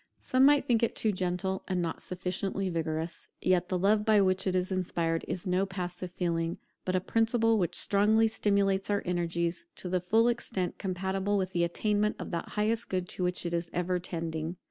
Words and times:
Some 0.19 0.45
might 0.47 0.65
think 0.65 0.81
it 0.81 0.95
too 0.95 1.11
gentle, 1.11 1.61
and 1.67 1.79
not 1.79 2.01
sufficiently 2.01 2.69
vigorous; 2.71 3.27
yet 3.39 3.69
the 3.69 3.77
love 3.77 4.03
by 4.03 4.19
which 4.19 4.47
it 4.47 4.55
is 4.55 4.71
inspired 4.71 5.23
is 5.27 5.45
no 5.45 5.67
passive 5.67 6.09
feeling, 6.09 6.57
but 6.85 6.95
a 6.95 6.99
principle 6.99 7.59
which 7.59 7.75
strongly 7.75 8.27
stimulates 8.27 8.89
our 8.89 9.03
energies 9.05 9.67
to 9.75 9.89
the 9.89 10.01
full 10.01 10.27
extent 10.27 10.79
compatible 10.79 11.37
with 11.37 11.51
the 11.51 11.63
attainment 11.63 12.15
of 12.17 12.31
that 12.31 12.49
highest 12.57 12.89
good 12.89 13.07
to 13.09 13.23
which 13.23 13.45
it 13.45 13.53
is 13.53 13.69
ever 13.75 13.99
tending. 13.99 14.55